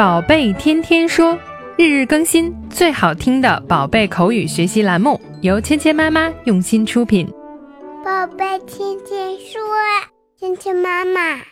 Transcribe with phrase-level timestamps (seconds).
[0.00, 1.38] 宝贝天天说，
[1.76, 7.28] 日日更新，最好听的宝贝口语学习栏目，由芊芊妈妈用心出品。
[8.02, 9.60] 宝贝天天说，
[10.38, 11.42] 芊芊妈妈。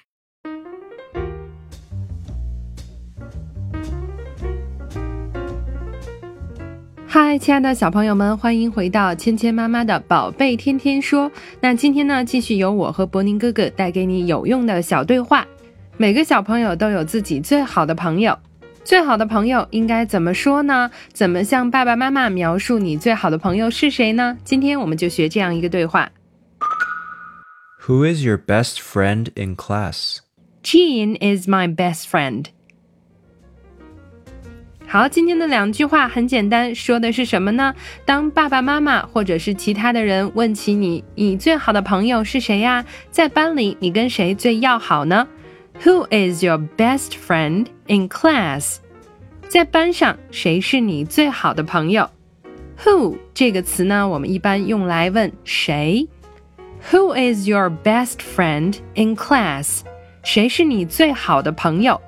[7.07, 11.31] 嗨，亲爱的小朋友们，欢迎回到芊芊妈妈的宝贝天天说。
[11.61, 15.47] 那今天呢，继续由我和博宁哥哥带给你有用的小对话。
[16.01, 18.39] 每个小朋友都有自己最好的朋友，
[18.85, 20.93] 最好的朋友应该怎么说呢？
[21.13, 24.39] 怎么向爸爸妈妈描述你最好的朋友是谁呢？
[24.45, 26.09] 今天我们就学这样一个对话。
[27.89, 30.19] Who is your best friend in class?
[30.63, 32.45] Jean is my best friend.
[34.87, 37.75] 好，今天的两句话很简单，说的是什么呢？
[38.05, 42.85] 当爸爸妈妈或者是其他的人问起你，你最好的朋友是谁呀？
[43.11, 45.27] 在班里你跟谁最要好呢
[45.84, 48.78] ？Who is your best friend in class？
[49.50, 52.10] 在班上谁是你最好的朋友？
[52.84, 56.08] Who 这个词呢，我们一般用来问谁。
[56.92, 59.82] Who is your best friend in class？
[60.24, 62.02] 谁是你最好的朋友？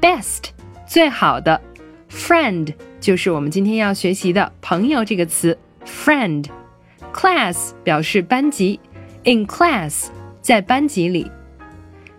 [0.00, 0.50] Best
[0.86, 1.60] 最好的，
[2.10, 8.80] friend 就是我们今天要学习的朋友这个词，friend。Class 表示班级，
[9.24, 10.08] in class
[10.40, 11.30] 在班级里。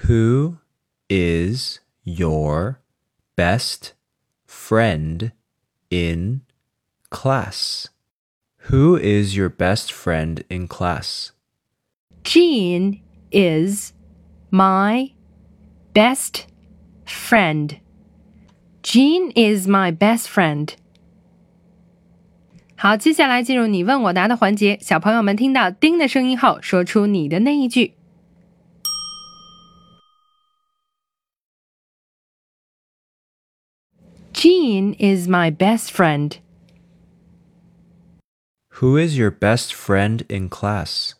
[0.06, 0.56] Who
[1.10, 2.80] is your
[3.36, 3.94] best
[4.48, 5.32] friend
[5.90, 6.42] in
[7.10, 7.90] class?
[8.72, 11.32] Who is your best friend in class?
[12.24, 13.94] Jean is
[14.52, 15.14] my
[15.94, 16.46] best
[17.06, 17.80] friend.
[18.84, 20.76] Jean is my best friend.
[22.76, 24.78] 好，接下来进入你问我答的环节。
[24.82, 27.94] 小朋友们听到“叮”的声音后，说出你的那一句。
[34.45, 36.37] Jean is my best friend.
[38.73, 41.15] Who is your best friend in class?